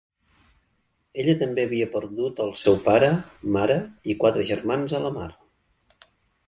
Ella 1.23 1.35
també 1.41 1.65
havia 1.69 1.89
perdut 1.97 2.41
al 2.47 2.51
seu 2.63 2.81
pare, 2.89 3.13
mare 3.59 3.77
i 4.15 4.19
quatre 4.25 4.49
germans 4.53 4.99
a 5.01 5.05
la 5.07 5.15
mar. 5.21 5.31